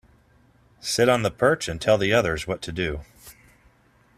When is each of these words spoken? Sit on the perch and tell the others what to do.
Sit 0.79 1.07
on 1.09 1.21
the 1.21 1.29
perch 1.29 1.67
and 1.67 1.79
tell 1.79 1.95
the 1.99 2.11
others 2.11 2.47
what 2.47 2.63
to 2.63 2.71
do. 2.71 3.01